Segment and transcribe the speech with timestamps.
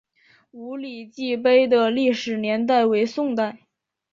[0.49, 3.59] 五礼记碑的历史年代为宋代。